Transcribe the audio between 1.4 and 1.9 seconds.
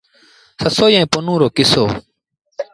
رو ڪسو۔